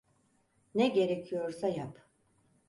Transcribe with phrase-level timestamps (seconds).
[0.75, 2.07] Ne gerekiyorsa yap.